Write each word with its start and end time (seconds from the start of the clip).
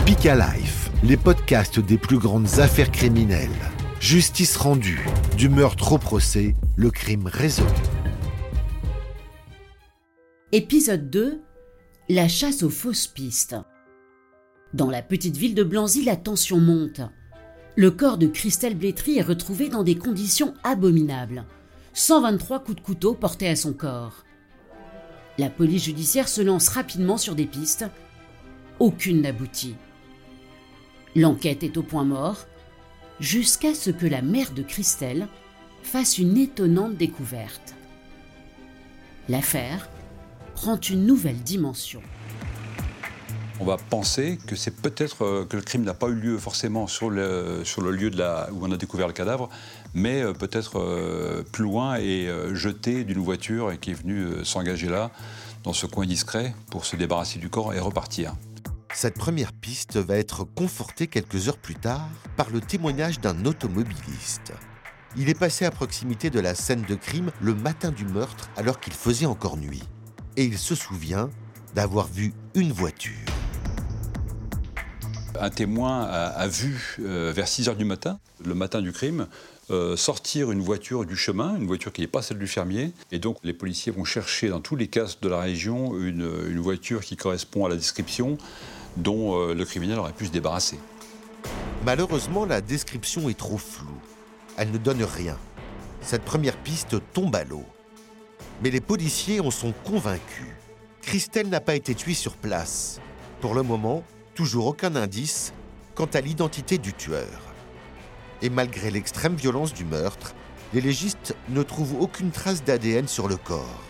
Speak 0.00 0.24
Life, 0.24 0.90
les 1.04 1.18
podcasts 1.18 1.78
des 1.78 1.98
plus 1.98 2.16
grandes 2.16 2.58
affaires 2.58 2.90
criminelles. 2.90 3.50
Justice 4.00 4.56
rendue, 4.56 5.04
du 5.36 5.50
meurtre 5.50 5.92
au 5.92 5.98
procès, 5.98 6.54
le 6.76 6.90
crime 6.90 7.26
résolu. 7.26 7.68
Épisode 10.52 11.10
2 11.10 11.42
La 12.08 12.28
chasse 12.28 12.62
aux 12.62 12.70
fausses 12.70 13.08
pistes. 13.08 13.56
Dans 14.72 14.88
la 14.88 15.02
petite 15.02 15.36
ville 15.36 15.54
de 15.54 15.64
Blanzy, 15.64 16.02
la 16.02 16.16
tension 16.16 16.58
monte. 16.58 17.02
Le 17.76 17.90
corps 17.90 18.16
de 18.16 18.26
Christelle 18.26 18.78
Blétry 18.78 19.18
est 19.18 19.22
retrouvé 19.22 19.68
dans 19.68 19.84
des 19.84 19.96
conditions 19.96 20.54
abominables. 20.62 21.44
123 21.92 22.60
coups 22.60 22.76
de 22.76 22.82
couteau 22.82 23.12
portés 23.12 23.48
à 23.48 23.56
son 23.56 23.74
corps. 23.74 24.24
La 25.36 25.50
police 25.50 25.84
judiciaire 25.84 26.28
se 26.28 26.40
lance 26.40 26.68
rapidement 26.68 27.18
sur 27.18 27.34
des 27.34 27.46
pistes. 27.46 27.84
Aucune 28.78 29.20
n'aboutit. 29.20 29.76
L'enquête 31.16 31.62
est 31.62 31.76
au 31.76 31.82
point 31.82 32.04
mort, 32.04 32.46
jusqu'à 33.18 33.74
ce 33.74 33.90
que 33.90 34.06
la 34.06 34.22
mère 34.22 34.52
de 34.52 34.62
Christelle 34.62 35.26
fasse 35.82 36.18
une 36.18 36.36
étonnante 36.36 36.96
découverte. 36.96 37.74
L'affaire 39.28 39.88
prend 40.54 40.78
une 40.78 41.06
nouvelle 41.06 41.38
dimension. 41.38 42.02
On 43.62 43.64
va 43.64 43.76
penser 43.76 44.38
que 44.46 44.56
c'est 44.56 44.70
peut-être 44.70 45.22
euh, 45.22 45.44
que 45.44 45.56
le 45.56 45.62
crime 45.62 45.82
n'a 45.82 45.92
pas 45.92 46.08
eu 46.08 46.14
lieu 46.14 46.38
forcément 46.38 46.86
sur 46.86 47.10
le, 47.10 47.62
lieu 47.90 48.10
où 48.52 48.64
on 48.64 48.72
a 48.72 48.76
découvert 48.78 49.06
le 49.06 49.12
cadavre, 49.12 49.50
mais 49.92 50.22
euh, 50.22 50.32
peut-être 50.32 50.78
euh, 50.78 51.42
plus 51.52 51.64
loin 51.64 51.96
et 51.96 52.28
jeté 52.52 53.04
d'une 53.04 53.18
voiture 53.18 53.78
qui 53.78 53.90
est 53.90 53.94
venu 53.94 54.44
s'engager 54.44 54.88
là, 54.88 55.10
dans 55.62 55.74
ce 55.74 55.84
coin 55.84 56.06
discret, 56.06 56.54
pour 56.70 56.86
se 56.86 56.96
débarrasser 56.96 57.38
du 57.38 57.50
corps 57.50 57.74
et 57.74 57.80
repartir. 57.80 58.34
Cette 58.92 59.14
première 59.14 59.52
piste 59.52 59.96
va 59.96 60.16
être 60.16 60.44
confortée 60.44 61.06
quelques 61.06 61.48
heures 61.48 61.58
plus 61.58 61.76
tard 61.76 62.08
par 62.36 62.50
le 62.50 62.60
témoignage 62.60 63.20
d'un 63.20 63.44
automobiliste. 63.44 64.52
Il 65.16 65.28
est 65.28 65.38
passé 65.38 65.64
à 65.64 65.70
proximité 65.70 66.28
de 66.28 66.40
la 66.40 66.54
scène 66.54 66.82
de 66.82 66.94
crime 66.94 67.30
le 67.40 67.54
matin 67.54 67.92
du 67.92 68.04
meurtre 68.04 68.50
alors 68.56 68.80
qu'il 68.80 68.92
faisait 68.92 69.26
encore 69.26 69.56
nuit. 69.56 69.82
Et 70.36 70.44
il 70.44 70.58
se 70.58 70.74
souvient 70.74 71.30
d'avoir 71.74 72.08
vu 72.08 72.32
une 72.54 72.72
voiture 72.72 73.30
un 75.40 75.50
témoin 75.50 76.02
a, 76.02 76.46
vu 76.46 76.98
euh, 77.00 77.32
vers 77.34 77.48
6 77.48 77.68
heures 77.68 77.76
du 77.76 77.84
matin, 77.84 78.20
le 78.44 78.54
matin 78.54 78.82
du 78.82 78.92
crime, 78.92 79.26
euh, 79.70 79.96
sortir 79.96 80.50
une 80.50 80.60
voiture 80.60 81.06
du 81.06 81.16
chemin, 81.16 81.56
une 81.56 81.66
voiture 81.66 81.92
qui 81.92 82.02
n'est 82.02 82.06
pas 82.06 82.22
celle 82.22 82.38
du 82.38 82.46
fermier. 82.46 82.92
Et 83.10 83.18
donc 83.18 83.38
les 83.42 83.52
policiers 83.52 83.90
vont 83.90 84.04
chercher 84.04 84.48
dans 84.48 84.60
tous 84.60 84.76
les 84.76 84.88
cas 84.88 85.06
de 85.20 85.28
la 85.28 85.40
région 85.40 85.98
une, 85.98 86.60
voiture 86.60 87.00
qui 87.00 87.16
correspond 87.16 87.64
à 87.64 87.68
la 87.68 87.76
description 87.76 88.36
dont 88.96 89.38
euh, 89.38 89.54
le 89.54 89.64
criminel 89.64 89.98
aurait 89.98 90.12
pu 90.12 90.26
se 90.26 90.32
débarrasser. 90.32 90.78
Malheureusement, 91.84 92.44
la 92.44 92.60
description 92.60 93.28
est 93.28 93.38
trop 93.38 93.58
floue. 93.58 94.00
Elle 94.56 94.70
ne 94.70 94.78
donne 94.78 95.02
rien. 95.02 95.38
Cette 96.02 96.22
première 96.22 96.56
piste 96.56 96.96
tombe 97.12 97.34
à 97.34 97.44
l'eau. 97.44 97.64
Mais 98.62 98.70
les 98.70 98.80
policiers 98.80 99.40
en 99.40 99.50
sont 99.50 99.72
convaincus. 99.84 100.46
Christelle 101.02 101.48
n'a 101.48 101.60
pas 101.60 101.74
été 101.74 101.94
tuée 101.94 102.14
sur 102.14 102.36
place. 102.36 103.00
Pour 103.40 103.54
le 103.54 103.62
moment, 103.62 104.02
toujours 104.34 104.66
aucun 104.66 104.96
indice 104.96 105.52
quant 105.94 106.08
à 106.12 106.20
l'identité 106.20 106.78
du 106.78 106.92
tueur. 106.92 107.40
Et 108.42 108.50
malgré 108.50 108.90
l'extrême 108.90 109.34
violence 109.34 109.72
du 109.72 109.84
meurtre, 109.84 110.34
les 110.72 110.80
légistes 110.80 111.34
ne 111.48 111.62
trouvent 111.62 112.00
aucune 112.00 112.30
trace 112.30 112.62
d'ADN 112.64 113.08
sur 113.08 113.28
le 113.28 113.36
corps. 113.36 113.82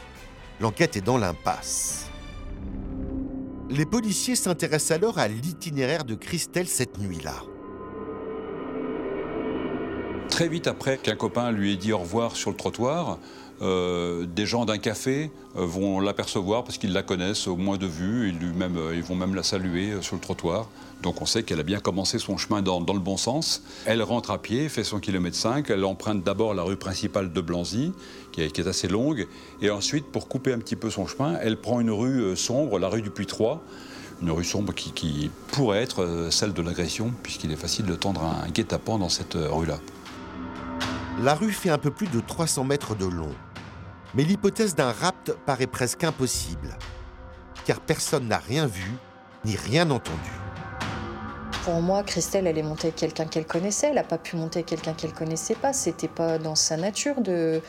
L'enquête 0.60 0.96
est 0.96 1.02
dans 1.02 1.18
l'impasse. 1.18 2.09
Les 3.70 3.86
policiers 3.86 4.34
s'intéressent 4.34 4.96
alors 4.96 5.18
à 5.20 5.28
l'itinéraire 5.28 6.04
de 6.04 6.16
Christelle 6.16 6.66
cette 6.66 6.98
nuit-là. 6.98 7.36
Très 10.28 10.48
vite 10.48 10.66
après 10.66 10.98
qu'un 10.98 11.14
copain 11.14 11.52
lui 11.52 11.72
ait 11.72 11.76
dit 11.76 11.92
au 11.92 11.98
revoir 11.98 12.34
sur 12.34 12.50
le 12.50 12.56
trottoir, 12.56 13.20
euh, 13.62 14.24
des 14.24 14.46
gens 14.46 14.64
d'un 14.64 14.78
café 14.78 15.30
euh, 15.56 15.66
vont 15.66 16.00
l'apercevoir 16.00 16.64
parce 16.64 16.78
qu'ils 16.78 16.94
la 16.94 17.02
connaissent 17.02 17.46
au 17.46 17.56
moins 17.56 17.76
de 17.76 17.86
vue, 17.86 18.30
ils, 18.30 18.62
euh, 18.62 19.02
vont 19.06 19.14
même 19.14 19.34
la 19.34 19.42
saluer 19.42 20.00
sur 20.00 20.14
le 20.14 20.20
trottoir. 20.20 20.68
Donc 21.02 21.20
on 21.20 21.26
sait 21.26 21.42
qu'elle 21.42 21.60
a 21.60 21.62
bien 21.62 21.78
commencé 21.78 22.18
son 22.18 22.38
chemin 22.38 22.62
dans, 22.62 22.80
le 22.80 23.00
bon 23.00 23.18
sens. 23.18 23.62
Elle 23.84 24.02
rentre 24.02 24.30
à 24.30 24.38
pied, 24.38 24.68
fait 24.70 24.84
son 24.84 24.98
kilomètre 24.98 25.36
5, 25.36 25.68
elle 25.68 25.84
emprunte 25.84 26.22
d'abord 26.22 26.54
la 26.54 26.62
rue 26.62 26.76
principale 26.76 27.32
de 27.32 27.40
Blanzy, 27.40 27.92
qui 28.32 28.42
est, 28.42 28.66
assez 28.66 28.88
longue, 28.88 29.26
et 29.60 29.70
ensuite, 29.70 30.06
pour 30.06 30.28
couper 30.28 30.52
un 30.52 30.58
petit 30.58 30.76
peu 30.76 30.90
son 30.90 31.06
chemin, 31.06 31.38
elle 31.40 31.56
prend 31.58 31.80
une 31.80 31.90
rue 31.90 32.36
sombre, 32.36 32.78
la 32.78 32.88
rue 32.88 33.00
du 33.00 33.08
Puy-3, 33.08 33.58
une 34.20 34.30
rue 34.30 34.44
sombre 34.44 34.74
qui, 34.74 34.92
qui 34.92 35.30
pourrait 35.52 35.82
être 35.82 36.28
celle 36.30 36.52
de 36.52 36.60
l'agression, 36.60 37.12
puisqu'il 37.22 37.50
est 37.50 37.56
facile 37.56 37.86
de 37.86 37.94
tendre 37.94 38.22
un 38.22 38.48
guet-apens 38.50 38.98
dans 38.98 39.08
cette 39.08 39.34
rue-là. 39.34 39.78
La 41.22 41.34
rue 41.34 41.52
fait 41.52 41.70
un 41.70 41.78
peu 41.78 41.90
plus 41.90 42.08
de 42.08 42.20
300 42.20 42.64
mètres 42.64 42.94
de 42.94 43.06
long 43.06 43.34
mais 44.14 44.24
l'hypothèse 44.24 44.74
d'un 44.74 44.92
rapt 44.92 45.32
paraît 45.46 45.66
presque 45.66 46.04
impossible, 46.04 46.76
car 47.64 47.80
personne 47.80 48.28
n'a 48.28 48.38
rien 48.38 48.66
vu 48.66 48.90
ni 49.44 49.56
rien 49.56 49.90
entendu. 49.90 50.30
Pour 51.64 51.82
moi, 51.82 52.02
Christelle, 52.02 52.46
elle 52.46 52.56
est 52.56 52.62
montée 52.62 52.88
avec 52.88 52.96
quelqu'un 52.96 53.26
qu'elle 53.26 53.46
connaissait. 53.46 53.88
Elle 53.88 53.96
n'a 53.96 54.02
pas 54.02 54.18
pu 54.18 54.36
monter 54.36 54.60
avec 54.60 54.66
quelqu'un 54.66 54.94
qu'elle 54.94 55.12
connaissait 55.12 55.54
pas. 55.54 55.74
C'était 55.74 56.08
pas 56.08 56.38
dans 56.38 56.54
sa 56.54 56.78
nature 56.78 57.20
de, 57.20 57.60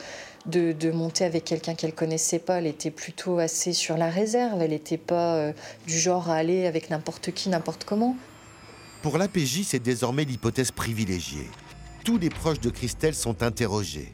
de, 0.46 0.91
monter 0.91 1.25
avec 1.25 1.44
quelqu'un 1.44 1.75
qu'elle 1.75 1.94
connaissait 1.94 2.40
pas. 2.40 2.59
Elle 2.59 2.68
était 2.68 2.91
plutôt 2.91 3.38
assez 3.38 3.73
sur 3.73 3.97
la 3.97 4.09
réserve. 4.09 4.62
Elle 4.62 4.72
n'était 4.72 4.97
pas 4.97 5.35
euh, 5.35 5.53
du 5.88 6.00
genre 6.00 6.29
à 6.29 6.35
aller 6.35 6.66
avec 6.68 6.90
n'importe 6.90 7.31
qui, 7.31 7.50
n'importe 7.50 7.84
comment. 7.84 8.16
Pour 9.02 9.18
l'APJ, 9.18 9.63
c'est 9.66 9.79
désormais 9.84 10.23
l'hypothèse 10.23 10.72
privilégiée. 10.72 11.50
Tous 12.06 12.18
les 12.18 12.29
proches 12.29 12.62
de 12.62 12.69
Christelle 12.69 13.13
sont 13.13 13.44
interrogés. 13.44 14.13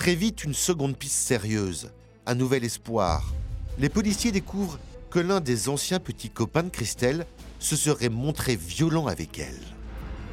Très 0.00 0.14
vite, 0.14 0.44
une 0.44 0.54
seconde 0.54 0.96
piste 0.96 1.18
sérieuse, 1.18 1.90
un 2.24 2.34
nouvel 2.34 2.64
espoir. 2.64 3.34
Les 3.78 3.90
policiers 3.90 4.32
découvrent 4.32 4.78
que 5.10 5.18
l'un 5.18 5.40
des 5.40 5.68
anciens 5.68 5.98
petits 5.98 6.30
copains 6.30 6.62
de 6.62 6.70
Christelle 6.70 7.26
se 7.58 7.76
serait 7.76 8.08
montré 8.08 8.56
violent 8.56 9.08
avec 9.08 9.38
elle. 9.38 9.60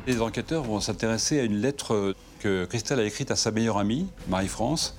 Les 0.08 0.22
enquêteurs 0.22 0.64
vont 0.64 0.80
s'intéresser 0.80 1.42
à 1.42 1.44
une 1.44 1.58
lettre 1.58 2.16
que 2.40 2.64
Christelle 2.64 3.02
a 3.02 3.04
écrite 3.04 3.30
à 3.30 3.36
sa 3.36 3.52
meilleure 3.52 3.78
amie, 3.78 4.08
Marie-France, 4.30 4.96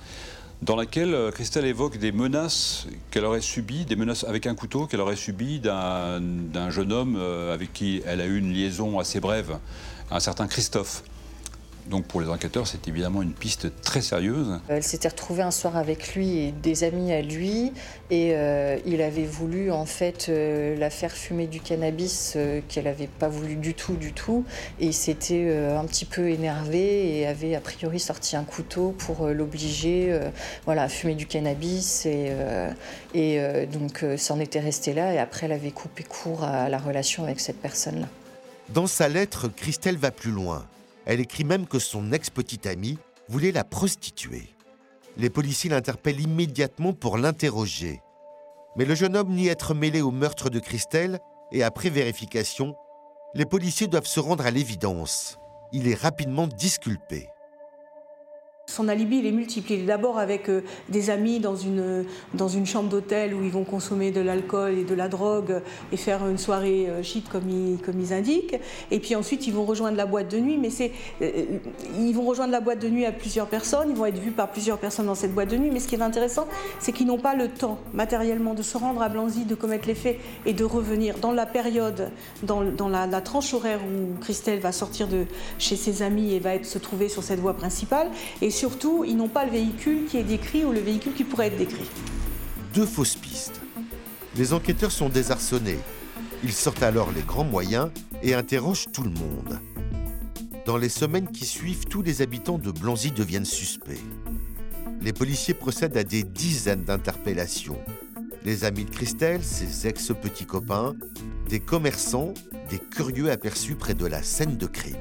dans 0.61 0.75
laquelle 0.75 1.31
Christelle 1.33 1.65
évoque 1.65 1.97
des 1.97 2.11
menaces 2.11 2.85
qu'elle 3.09 3.25
aurait 3.25 3.41
subies, 3.41 3.85
des 3.85 3.95
menaces 3.95 4.23
avec 4.23 4.45
un 4.45 4.53
couteau 4.53 4.85
qu'elle 4.85 5.01
aurait 5.01 5.15
subies 5.15 5.59
d'un 5.59 6.69
jeune 6.69 6.93
homme 6.93 7.15
euh, 7.17 7.55
avec 7.55 7.73
qui 7.73 8.03
elle 8.05 8.21
a 8.21 8.27
eu 8.27 8.37
une 8.37 8.53
liaison 8.53 8.99
assez 8.99 9.19
brève, 9.19 9.57
un 10.11 10.19
certain 10.19 10.45
Christophe. 10.45 11.01
Donc 11.89 12.05
pour 12.05 12.21
les 12.21 12.29
enquêteurs, 12.29 12.67
c'est 12.67 12.87
évidemment 12.87 13.23
une 13.23 13.33
piste 13.33 13.81
très 13.81 14.01
sérieuse. 14.01 14.59
Elle 14.67 14.83
s'était 14.83 15.07
retrouvée 15.07 15.41
un 15.41 15.49
soir 15.49 15.75
avec 15.75 16.13
lui 16.13 16.37
et 16.37 16.51
des 16.51 16.83
amis 16.83 17.11
à 17.11 17.23
lui, 17.23 17.73
et 18.11 18.35
euh, 18.35 18.77
il 18.85 19.01
avait 19.01 19.25
voulu 19.25 19.71
en 19.71 19.87
fait 19.87 20.27
euh, 20.29 20.77
la 20.77 20.91
faire 20.91 21.11
fumer 21.11 21.47
du 21.47 21.59
cannabis 21.59 22.33
euh, 22.35 22.61
qu'elle 22.67 22.83
n'avait 22.83 23.07
pas 23.07 23.27
voulu 23.27 23.55
du 23.55 23.73
tout, 23.73 23.95
du 23.95 24.13
tout, 24.13 24.45
et 24.79 24.85
il 24.85 24.93
s'était 24.93 25.51
un 25.51 25.83
petit 25.85 26.05
peu 26.05 26.29
énervé 26.29 27.17
et 27.17 27.25
avait 27.25 27.55
a 27.55 27.59
priori 27.59 27.99
sorti 27.99 28.35
un 28.35 28.43
couteau 28.43 28.93
pour 28.97 29.27
l'obliger, 29.27 30.19
voilà, 30.65 30.83
à 30.83 30.89
fumer 30.89 31.15
du 31.15 31.25
cannabis, 31.25 32.05
et, 32.05 32.31
et 33.15 33.65
donc 33.65 34.05
s'en 34.17 34.39
était 34.39 34.59
resté 34.59 34.93
là, 34.93 35.13
et 35.13 35.17
après 35.17 35.47
elle 35.47 35.53
avait 35.53 35.71
coupé 35.71 36.03
court 36.03 36.43
à 36.43 36.69
la 36.69 36.77
relation 36.77 37.23
avec 37.23 37.39
cette 37.39 37.59
personne-là. 37.59 38.07
Dans 38.69 38.87
sa 38.87 39.09
lettre, 39.09 39.47
Christelle 39.47 39.97
va 39.97 40.11
plus 40.11 40.31
loin. 40.31 40.65
Elle 41.05 41.19
écrit 41.19 41.43
même 41.43 41.67
que 41.67 41.79
son 41.79 42.11
ex-petite 42.11 42.65
amie 42.65 42.97
voulait 43.27 43.51
la 43.51 43.63
prostituer. 43.63 44.55
Les 45.17 45.29
policiers 45.29 45.69
l'interpellent 45.69 46.21
immédiatement 46.21 46.93
pour 46.93 47.17
l'interroger. 47.17 48.01
Mais 48.75 48.85
le 48.85 48.95
jeune 48.95 49.17
homme 49.17 49.33
nie 49.33 49.47
être 49.47 49.73
mêlé 49.73 50.01
au 50.01 50.11
meurtre 50.11 50.49
de 50.49 50.59
Christelle 50.59 51.19
et 51.51 51.63
après 51.63 51.89
vérification, 51.89 52.75
les 53.33 53.45
policiers 53.45 53.87
doivent 53.87 54.05
se 54.05 54.19
rendre 54.19 54.45
à 54.45 54.51
l'évidence. 54.51 55.37
Il 55.71 55.87
est 55.87 55.99
rapidement 55.99 56.47
disculpé. 56.47 57.29
Son 58.69 58.87
alibi, 58.87 59.17
il 59.17 59.25
est 59.25 59.31
multiple. 59.31 59.71
Il 59.71 59.79
est 59.79 59.85
d'abord 59.85 60.19
avec 60.19 60.47
euh, 60.47 60.61
des 60.89 61.09
amis 61.09 61.39
dans 61.39 61.55
une, 61.55 62.05
dans 62.35 62.47
une 62.47 62.67
chambre 62.67 62.87
d'hôtel 62.87 63.33
où 63.33 63.43
ils 63.43 63.49
vont 63.49 63.63
consommer 63.63 64.11
de 64.11 64.21
l'alcool 64.21 64.77
et 64.77 64.83
de 64.83 64.93
la 64.93 65.07
drogue 65.07 65.61
et 65.91 65.97
faire 65.97 66.27
une 66.27 66.37
soirée 66.37 66.87
euh, 66.87 67.01
shit 67.01 67.27
comme 67.29 67.49
ils, 67.49 67.79
comme 67.79 67.99
ils 67.99 68.13
indiquent. 68.13 68.59
Et 68.91 68.99
puis 68.99 69.15
ensuite, 69.15 69.47
ils 69.47 69.53
vont 69.53 69.65
rejoindre 69.65 69.97
la 69.97 70.05
boîte 70.05 70.29
de 70.29 70.37
nuit. 70.37 70.59
Mais 70.59 70.69
c'est, 70.69 70.91
euh, 71.23 71.31
ils 71.97 72.13
vont 72.13 72.25
rejoindre 72.25 72.51
la 72.51 72.61
boîte 72.61 72.77
de 72.77 72.89
nuit 72.89 73.05
à 73.05 73.11
plusieurs 73.11 73.47
personnes. 73.47 73.89
Ils 73.89 73.95
vont 73.95 74.05
être 74.05 74.19
vus 74.19 74.29
par 74.29 74.49
plusieurs 74.49 74.77
personnes 74.77 75.07
dans 75.07 75.15
cette 75.15 75.33
boîte 75.33 75.49
de 75.49 75.57
nuit. 75.57 75.71
Mais 75.73 75.79
ce 75.79 75.87
qui 75.87 75.95
est 75.95 76.01
intéressant, 76.01 76.47
c'est 76.77 76.91
qu'ils 76.91 77.07
n'ont 77.07 77.17
pas 77.17 77.33
le 77.33 77.47
temps 77.47 77.79
matériellement 77.95 78.53
de 78.53 78.61
se 78.61 78.77
rendre 78.77 79.01
à 79.01 79.09
Blanzy, 79.09 79.45
de 79.45 79.55
commettre 79.55 79.87
les 79.87 79.95
faits 79.95 80.19
et 80.45 80.53
de 80.53 80.63
revenir 80.63 81.17
dans 81.17 81.31
la 81.31 81.47
période, 81.47 82.11
dans, 82.43 82.61
dans 82.63 82.87
la, 82.87 83.07
tranche 83.21 83.51
horaire 83.55 83.79
où 83.83 84.19
Christelle 84.19 84.59
va 84.59 84.71
sortir 84.71 85.07
de 85.07 85.25
chez 85.57 85.75
ses 85.75 86.03
amis 86.03 86.35
et 86.35 86.39
va 86.39 86.63
se 86.63 86.77
trouver 86.77 87.09
sur 87.09 87.23
cette 87.23 87.39
voie 87.39 87.55
principale. 87.55 88.09
Surtout, 88.59 89.05
ils 89.07 89.15
n'ont 89.15 89.29
pas 89.29 89.45
le 89.45 89.51
véhicule 89.51 90.05
qui 90.05 90.17
est 90.17 90.23
décrit 90.23 90.65
ou 90.65 90.73
le 90.73 90.81
véhicule 90.81 91.13
qui 91.13 91.23
pourrait 91.23 91.47
être 91.47 91.57
décrit. 91.57 91.89
Deux 92.73 92.85
fausses 92.85 93.15
pistes. 93.15 93.61
Les 94.35 94.51
enquêteurs 94.51 94.91
sont 94.91 95.07
désarçonnés. 95.07 95.79
Ils 96.43 96.51
sortent 96.51 96.83
alors 96.83 97.11
les 97.11 97.21
grands 97.21 97.45
moyens 97.45 97.89
et 98.21 98.33
interroge 98.33 98.87
tout 98.91 99.03
le 99.03 99.11
monde. 99.11 99.59
Dans 100.65 100.75
les 100.75 100.89
semaines 100.89 101.31
qui 101.31 101.45
suivent, 101.45 101.85
tous 101.85 102.01
les 102.01 102.21
habitants 102.21 102.57
de 102.57 102.71
Blanzy 102.71 103.11
deviennent 103.11 103.45
suspects. 103.45 104.03
Les 105.01 105.13
policiers 105.13 105.53
procèdent 105.53 105.95
à 105.95 106.03
des 106.03 106.23
dizaines 106.23 106.83
d'interpellations. 106.83 107.79
Les 108.43 108.65
amis 108.65 108.83
de 108.83 108.89
Christelle, 108.89 109.41
ses 109.41 109.87
ex-petits 109.87 110.45
copains, 110.45 110.95
des 111.47 111.61
commerçants, 111.61 112.33
des 112.69 112.77
curieux 112.77 113.31
aperçus 113.31 113.75
près 113.75 113.93
de 113.93 114.05
la 114.05 114.21
scène 114.21 114.57
de 114.57 114.67
crime. 114.67 114.95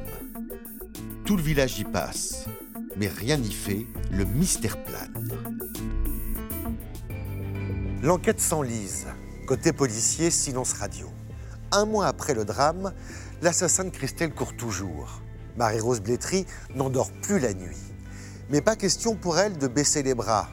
Tout 1.29 1.37
le 1.37 1.43
village 1.43 1.79
y 1.79 1.85
passe, 1.85 2.47
mais 2.97 3.07
rien 3.07 3.37
n'y 3.37 3.53
fait, 3.53 3.85
le 4.11 4.25
mystère 4.25 4.83
plane. 4.83 5.29
L'enquête 8.03 8.41
s'enlise. 8.41 9.09
Côté 9.47 9.75
policier, 9.75 10.31
silence 10.31 10.73
radio. 10.73 11.07
Un 11.71 11.85
mois 11.85 12.07
après 12.07 12.33
le 12.33 12.47
drame, 12.47 12.95
l'assassin 13.43 13.85
de 13.85 13.91
Christelle 13.91 14.33
court 14.33 14.57
toujours. 14.57 15.21
Marie-Rose 15.59 16.01
Blétry 16.01 16.47
n'endort 16.75 17.13
plus 17.21 17.39
la 17.39 17.53
nuit. 17.53 17.77
Mais 18.49 18.63
pas 18.63 18.75
question 18.75 19.15
pour 19.15 19.39
elle 19.39 19.59
de 19.59 19.69
baisser 19.69 20.03
les 20.03 20.15
bras. 20.15 20.49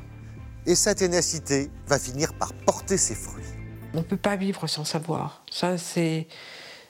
Et 0.66 0.76
sa 0.76 0.94
ténacité 0.94 1.72
va 1.88 1.98
finir 1.98 2.34
par 2.34 2.52
porter 2.54 2.98
ses 2.98 3.16
fruits. 3.16 3.46
On 3.94 4.00
ne 4.00 4.04
peut 4.04 4.18
pas 4.18 4.36
vivre 4.36 4.68
sans 4.68 4.84
savoir. 4.84 5.46
Ça, 5.50 5.78
c'est. 5.78 6.28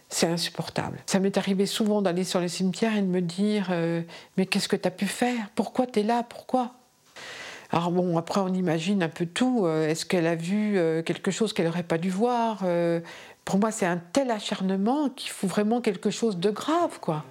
C'est 0.10 0.28
insupportable. 0.28 1.00
Ça 1.08 1.20
m'est 1.20 1.38
arrivé 1.38 1.66
souvent 1.66 2.02
d'aller 2.02 2.24
sur 2.24 2.40
le 2.40 2.48
cimetière 2.48 2.96
et 2.96 3.02
de 3.02 3.08
me 3.08 3.22
dire 3.22 3.68
euh, 3.72 4.02
Mais 4.38 4.46
qu'est-ce 4.46 4.68
que 4.68 4.76
tu 4.76 4.88
as 4.88 4.92
pu 4.92 5.06
faire? 5.08 5.50
Pourquoi 5.56 5.88
tu 5.88 6.00
es 6.00 6.04
là? 6.04 6.24
Pourquoi? 6.24 6.74
Alors 7.72 7.92
bon, 7.92 8.18
après 8.18 8.40
on 8.40 8.54
imagine 8.54 9.04
un 9.04 9.10
peu 9.10 9.26
tout. 9.26 9.66
Euh, 9.66 9.90
est-ce 9.90 10.06
qu'elle 10.06 10.28
a 10.28 10.36
vu 10.36 10.78
euh, 10.78 11.02
quelque 11.02 11.32
chose 11.32 11.52
qu'elle 11.54 11.66
n'aurait 11.66 11.84
pas 11.84 11.98
dû 11.98 12.10
voir? 12.10 12.64
Pour 13.44 13.60
moi, 13.60 13.72
c'est 13.72 13.86
un 13.86 13.98
tel 13.98 14.32
acharnement 14.32 15.10
qu'il 15.10 15.32
faut 15.32 15.48
vraiment 15.48 15.82
quelque 15.82 16.10
chose 16.10 16.38
de 16.38 16.50
grave, 16.50 17.00
quoi. 17.00 17.24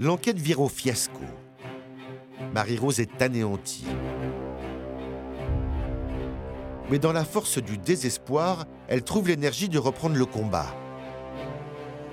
L'enquête 0.00 0.38
vire 0.38 0.60
au 0.60 0.68
fiasco. 0.68 1.20
Marie-Rose 2.54 3.00
est 3.00 3.20
anéantie. 3.20 3.84
Mais 6.90 6.98
dans 6.98 7.12
la 7.12 7.24
force 7.24 7.58
du 7.58 7.76
désespoir, 7.76 8.64
elle 8.88 9.02
trouve 9.02 9.28
l'énergie 9.28 9.68
de 9.68 9.78
reprendre 9.78 10.16
le 10.16 10.24
combat. 10.24 10.74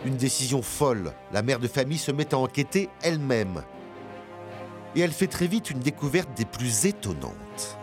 Une 0.05 0.17
décision 0.17 0.61
folle, 0.61 1.13
la 1.31 1.41
mère 1.41 1.59
de 1.59 1.67
famille 1.67 1.97
se 1.97 2.11
met 2.11 2.31
à 2.31 2.37
enquêter 2.37 2.89
elle-même. 3.01 3.63
Et 4.95 4.99
elle 4.99 5.11
fait 5.11 5.25
très 5.25 5.47
vite 5.47 5.71
une 5.71 5.79
découverte 5.79 6.29
des 6.37 6.45
plus 6.45 6.85
étonnantes. 6.85 7.79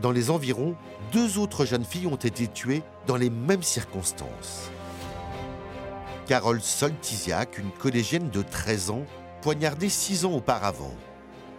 Dans 0.00 0.10
les 0.10 0.30
environs, 0.30 0.74
deux 1.12 1.36
autres 1.36 1.66
jeunes 1.66 1.84
filles 1.84 2.06
ont 2.06 2.16
été 2.16 2.48
tuées 2.48 2.82
dans 3.06 3.16
les 3.16 3.28
mêmes 3.28 3.62
circonstances. 3.62 4.70
Carole 6.26 6.62
Soltiziak, 6.62 7.58
une 7.58 7.72
collégienne 7.72 8.30
de 8.30 8.40
13 8.40 8.88
ans, 8.88 9.04
poignardée 9.42 9.90
6 9.90 10.24
ans 10.24 10.32
auparavant. 10.32 10.94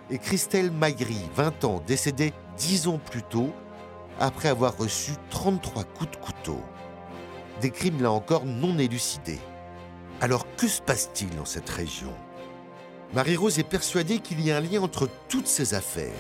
Et 0.09 0.17
Christelle 0.17 0.71
Magri, 0.71 1.29
20 1.35 1.63
ans, 1.65 1.83
décédée 1.85 2.33
10 2.57 2.87
ans 2.87 2.97
plus 2.97 3.21
tôt, 3.21 3.51
après 4.19 4.49
avoir 4.49 4.75
reçu 4.75 5.11
33 5.29 5.83
coups 5.83 6.09
de 6.09 6.17
couteau. 6.17 6.59
Des 7.61 7.71
crimes 7.71 8.01
là 8.01 8.11
encore 8.11 8.45
non 8.45 8.77
élucidés. 8.77 9.39
Alors 10.21 10.45
que 10.55 10.67
se 10.67 10.81
passe-t-il 10.81 11.35
dans 11.35 11.45
cette 11.45 11.69
région? 11.69 12.13
Marie-Rose 13.13 13.59
est 13.59 13.63
persuadée 13.63 14.19
qu'il 14.19 14.41
y 14.41 14.51
a 14.51 14.57
un 14.57 14.61
lien 14.61 14.81
entre 14.81 15.07
toutes 15.29 15.47
ces 15.47 15.73
affaires. 15.73 16.11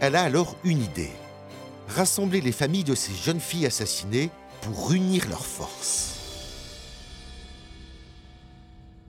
Elle 0.00 0.16
a 0.16 0.22
alors 0.22 0.56
une 0.64 0.82
idée. 0.82 1.12
Rassembler 1.88 2.40
les 2.40 2.52
familles 2.52 2.84
de 2.84 2.94
ces 2.94 3.12
jeunes 3.14 3.40
filles 3.40 3.66
assassinées 3.66 4.30
pour 4.62 4.92
unir 4.92 5.28
leurs 5.28 5.46
forces. 5.46 6.14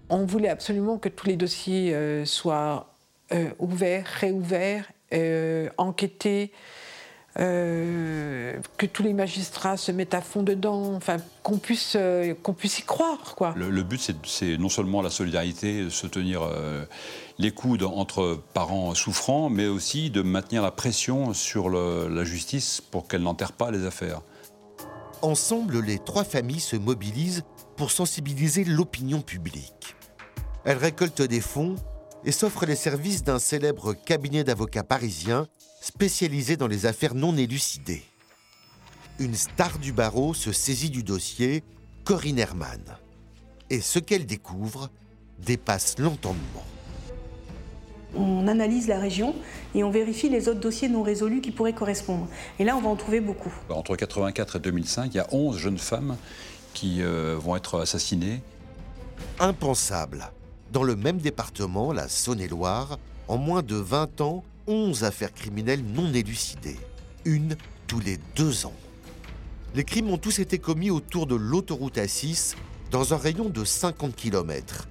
On 0.10 0.26
voulait 0.26 0.50
absolument 0.50 0.98
que 0.98 1.10
tous 1.10 1.28
les 1.28 1.36
dossiers 1.36 1.96
euh, 1.96 2.26
soient 2.26 2.94
euh, 3.32 3.50
ouverts, 3.58 4.06
réouverts, 4.06 4.92
euh, 5.14 5.70
enquêtés, 5.78 6.52
que 7.36 8.86
tous 8.86 9.04
les 9.04 9.14
magistrats 9.14 9.78
se 9.78 9.92
mettent 9.92 10.14
à 10.14 10.22
fond 10.22 10.44
dedans, 10.44 10.94
enfin 10.96 11.18
qu'on 11.44 11.58
puisse, 11.58 11.98
qu'on 12.44 12.54
puisse 12.54 12.80
y 12.80 12.84
croire. 12.84 13.36
Quoi. 13.36 13.54
Le, 13.58 13.84
but, 13.84 14.12
c'est 14.26 14.58
non 14.58 14.70
seulement 14.70 15.02
la 15.02 15.10
solidarité, 15.10 15.84
de 15.84 15.90
se 15.90 16.08
tenir 16.08 16.42
les 17.38 17.52
coudes 17.52 17.84
entre 17.84 18.42
parents 18.54 18.94
souffrants, 18.96 19.50
mais 19.50 19.68
aussi 19.68 20.10
de 20.10 20.22
maintenir 20.22 20.62
la 20.62 20.72
pression 20.72 21.34
sur 21.34 21.70
la 21.70 22.24
justice 22.24 22.82
pour 22.82 23.08
qu'elle 23.08 23.22
n'enterre 23.22 23.52
pas 23.52 23.72
les 23.72 23.86
affaires. 23.86 24.22
Ensemble, 25.22 25.80
les 25.80 26.00
trois 26.00 26.24
familles 26.24 26.60
se 26.60 26.76
mobilisent 26.76 27.44
pour 27.76 27.92
sensibiliser 27.92 28.64
l'opinion 28.64 29.22
publique. 29.22 29.96
Elle 30.64 30.78
récolte 30.78 31.22
des 31.22 31.42
fonds 31.42 31.76
et 32.26 32.32
s'offre 32.32 32.66
les 32.66 32.76
services 32.76 33.24
d'un 33.24 33.40
célèbre 33.40 33.94
cabinet 33.94 34.44
d'avocats 34.44 34.84
parisien 34.84 35.48
spécialisé 35.86 36.58
dans 36.58 36.68
les 36.68 36.88
affaires 36.88 37.14
non 37.14 37.38
élucidées. 37.38 38.04
Une 39.20 39.36
star 39.36 39.78
du 39.78 39.94
barreau 39.94 40.34
se 40.34 40.52
saisit 40.52 40.90
du 40.90 41.04
dossier, 41.04 41.64
Corinne 42.04 42.40
Herman. 42.40 42.82
Et 43.70 43.82
ce 43.82 44.00
qu'elle 44.00 44.26
découvre 44.26 44.90
dépasse 45.38 46.00
l'entendement. 46.00 46.66
On 48.16 48.48
analyse 48.48 48.88
la 48.88 48.98
région 48.98 49.36
et 49.76 49.84
on 49.84 49.92
vérifie 49.92 50.30
les 50.30 50.48
autres 50.48 50.60
dossiers 50.60 50.90
non 50.90 51.04
résolus 51.04 51.42
qui 51.42 51.52
pourraient 51.52 51.74
correspondre. 51.74 52.28
Et 52.58 52.64
là, 52.64 52.76
on 52.76 52.82
va 52.82 52.90
en 52.90 52.96
trouver 52.96 53.20
beaucoup. 53.20 53.54
Entre 53.70 53.92
1984 53.92 54.56
et 54.56 54.60
2005, 54.60 55.14
il 55.14 55.18
y 55.18 55.20
a 55.20 55.28
11 55.32 55.58
jeunes 55.58 55.78
femmes 55.78 56.18
qui 56.74 57.04
euh, 57.04 57.38
vont 57.38 57.56
être 57.56 57.82
assassinées. 57.82 58.42
Impensable. 59.40 60.32
Dans 60.72 60.84
le 60.84 60.96
même 60.96 61.18
département, 61.18 61.94
la 61.94 62.08
Saône-et-Loire, 62.08 62.98
en 63.28 63.38
moins 63.38 63.62
de 63.62 63.76
20 63.76 64.22
ans, 64.22 64.44
11 64.68 65.04
affaires 65.04 65.34
criminelles 65.34 65.84
non 65.84 66.14
élucidées. 66.14 66.80
Une 67.24 67.56
tous 67.88 68.00
les 68.00 68.18
deux 68.36 68.66
ans. 68.66 68.74
Les 69.76 69.84
crimes 69.84 70.10
ont 70.10 70.18
tous 70.18 70.40
été 70.40 70.58
commis 70.58 70.90
autour 70.90 71.28
de 71.28 71.36
l'autoroute 71.36 71.98
A6, 71.98 72.56
dans 72.92 73.14
un 73.14 73.18
rayon 73.18 73.50
de 73.50 73.64
50 73.64 74.16
km. 74.16 74.88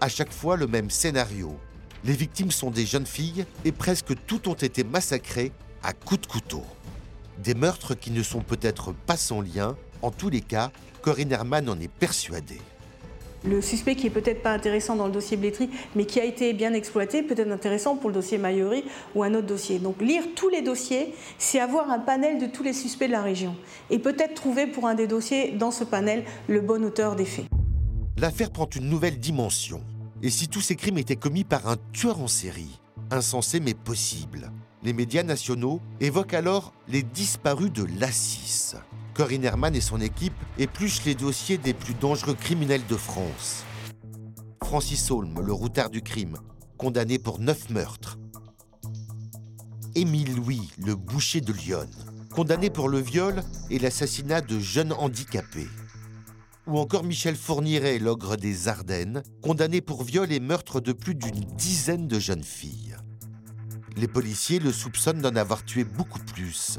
À 0.00 0.08
chaque 0.08 0.32
fois, 0.32 0.56
le 0.56 0.66
même 0.66 0.90
scénario. 0.90 1.58
Les 2.04 2.12
victimes 2.12 2.50
sont 2.50 2.70
des 2.70 2.86
jeunes 2.86 3.06
filles 3.06 3.46
et 3.64 3.72
presque 3.72 4.14
toutes 4.26 4.46
ont 4.46 4.54
été 4.54 4.84
massacrées 4.84 5.52
à 5.82 5.92
coups 5.92 6.22
de 6.22 6.26
couteau. 6.26 6.64
Des 7.38 7.54
meurtres 7.54 7.94
qui 7.94 8.10
ne 8.10 8.22
sont 8.22 8.42
peut-être 8.42 8.92
pas 8.92 9.16
sans 9.16 9.40
lien, 9.40 9.76
en 10.02 10.10
tous 10.10 10.30
les 10.30 10.40
cas, 10.40 10.70
Corinne 11.02 11.32
Herman 11.32 11.68
en 11.68 11.80
est 11.80 11.88
persuadée. 11.88 12.60
Le 13.42 13.62
suspect 13.62 13.94
qui 13.94 14.06
est 14.06 14.10
peut-être 14.10 14.42
pas 14.42 14.52
intéressant 14.52 14.96
dans 14.96 15.06
le 15.06 15.12
dossier 15.12 15.38
Blétry, 15.38 15.70
mais 15.96 16.04
qui 16.04 16.20
a 16.20 16.24
été 16.24 16.52
bien 16.52 16.74
exploité, 16.74 17.22
peut-être 17.22 17.50
intéressant 17.50 17.96
pour 17.96 18.10
le 18.10 18.14
dossier 18.14 18.36
Mayori 18.36 18.84
ou 19.14 19.22
un 19.22 19.34
autre 19.34 19.46
dossier. 19.46 19.78
Donc 19.78 20.02
lire 20.02 20.24
tous 20.36 20.50
les 20.50 20.60
dossiers, 20.60 21.14
c'est 21.38 21.58
avoir 21.58 21.90
un 21.90 22.00
panel 22.00 22.38
de 22.38 22.46
tous 22.46 22.62
les 22.62 22.74
suspects 22.74 23.06
de 23.06 23.12
la 23.12 23.22
région. 23.22 23.56
Et 23.88 23.98
peut-être 23.98 24.34
trouver 24.34 24.66
pour 24.66 24.86
un 24.86 24.94
des 24.94 25.06
dossiers, 25.06 25.52
dans 25.52 25.70
ce 25.70 25.84
panel, 25.84 26.24
le 26.48 26.60
bon 26.60 26.84
auteur 26.84 27.16
des 27.16 27.24
faits. 27.24 27.46
L'affaire 28.18 28.50
prend 28.50 28.68
une 28.68 28.90
nouvelle 28.90 29.18
dimension. 29.18 29.80
Et 30.22 30.28
si 30.28 30.48
tous 30.48 30.60
ces 30.60 30.76
crimes 30.76 30.98
étaient 30.98 31.16
commis 31.16 31.44
par 31.44 31.66
un 31.66 31.76
tueur 31.92 32.20
en 32.20 32.28
série? 32.28 32.78
Insensé 33.10 33.58
mais 33.58 33.72
possible. 33.72 34.52
Les 34.82 34.92
médias 34.92 35.22
nationaux 35.22 35.80
évoquent 36.00 36.34
alors 36.34 36.74
les 36.88 37.02
disparus 37.02 37.72
de 37.72 37.86
l'Assis. 37.98 38.74
Corinne 39.14 39.44
Herman 39.44 39.74
et 39.74 39.80
son 39.80 40.00
équipe 40.00 40.34
épluchent 40.58 41.04
les 41.04 41.14
dossiers 41.14 41.58
des 41.58 41.74
plus 41.74 41.94
dangereux 41.94 42.34
criminels 42.34 42.86
de 42.88 42.96
France. 42.96 43.64
Francis 44.64 45.10
Holm, 45.10 45.40
le 45.40 45.52
routard 45.52 45.90
du 45.90 46.00
crime, 46.00 46.38
condamné 46.78 47.18
pour 47.18 47.40
neuf 47.40 47.70
meurtres. 47.70 48.18
Émile 49.96 50.36
Louis, 50.36 50.70
le 50.78 50.94
boucher 50.94 51.40
de 51.40 51.52
Lyon, 51.52 51.88
condamné 52.32 52.70
pour 52.70 52.88
le 52.88 52.98
viol 52.98 53.42
et 53.70 53.78
l'assassinat 53.78 54.40
de 54.40 54.58
jeunes 54.60 54.92
handicapés. 54.92 55.68
Ou 56.66 56.78
encore 56.78 57.02
Michel 57.02 57.34
Fourniret, 57.34 57.98
l'ogre 57.98 58.36
des 58.36 58.68
Ardennes, 58.68 59.24
condamné 59.42 59.80
pour 59.80 60.04
viol 60.04 60.30
et 60.30 60.38
meurtre 60.38 60.80
de 60.80 60.92
plus 60.92 61.16
d'une 61.16 61.40
dizaine 61.56 62.06
de 62.06 62.20
jeunes 62.20 62.44
filles. 62.44 62.96
Les 63.96 64.06
policiers 64.06 64.60
le 64.60 64.72
soupçonnent 64.72 65.20
d'en 65.20 65.34
avoir 65.34 65.64
tué 65.64 65.82
beaucoup 65.82 66.20
plus, 66.20 66.78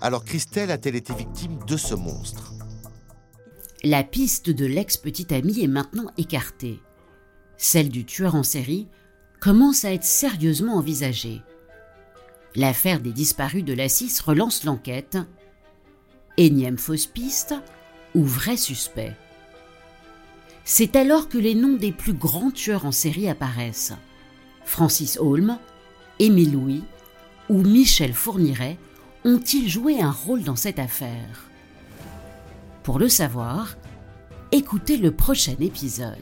alors 0.00 0.24
Christelle 0.24 0.70
a-t-elle 0.70 0.96
été 0.96 1.12
victime 1.14 1.58
de 1.66 1.76
ce 1.76 1.94
monstre? 1.94 2.52
La 3.84 4.02
piste 4.02 4.50
de 4.50 4.66
l'ex-petite 4.66 5.32
amie 5.32 5.62
est 5.62 5.68
maintenant 5.68 6.10
écartée. 6.16 6.80
Celle 7.56 7.88
du 7.88 8.04
tueur 8.04 8.34
en 8.34 8.42
série 8.42 8.88
commence 9.40 9.84
à 9.84 9.92
être 9.92 10.04
sérieusement 10.04 10.76
envisagée. 10.76 11.42
L'affaire 12.54 13.00
des 13.00 13.12
disparus 13.12 13.64
de 13.64 13.72
la 13.72 13.88
6 13.88 14.20
relance 14.20 14.64
l'enquête. 14.64 15.18
Énième 16.36 16.78
fausse 16.78 17.06
piste 17.06 17.54
ou 18.14 18.24
vrai 18.24 18.56
suspect? 18.56 19.16
C'est 20.64 20.96
alors 20.96 21.28
que 21.28 21.38
les 21.38 21.54
noms 21.54 21.76
des 21.76 21.92
plus 21.92 22.12
grands 22.12 22.50
tueurs 22.50 22.84
en 22.84 22.92
série 22.92 23.28
apparaissent. 23.28 23.94
Francis 24.64 25.18
Holm, 25.20 25.58
Émile 26.18 26.52
Louis 26.52 26.84
ou 27.48 27.62
Michel 27.62 28.12
Fourniret 28.12 28.76
ont-ils 29.28 29.68
joué 29.68 30.00
un 30.00 30.10
rôle 30.10 30.42
dans 30.42 30.56
cette 30.56 30.78
affaire? 30.78 31.50
Pour 32.82 32.98
le 32.98 33.08
savoir, 33.08 33.76
écoutez 34.52 34.96
le 34.96 35.10
prochain 35.10 35.54
épisode. 35.60 36.16